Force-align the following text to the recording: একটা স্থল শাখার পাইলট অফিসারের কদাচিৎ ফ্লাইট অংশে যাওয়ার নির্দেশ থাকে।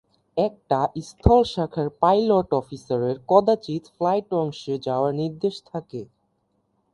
একটা 0.37 0.79
স্থল 1.07 1.41
শাখার 1.53 1.87
পাইলট 2.01 2.49
অফিসারের 2.61 3.15
কদাচিৎ 3.31 3.83
ফ্লাইট 3.95 4.29
অংশে 4.41 4.73
যাওয়ার 4.87 5.11
নির্দেশ 5.21 5.55
থাকে। 5.71 6.01